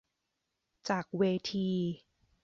[0.89, 1.67] จากเวที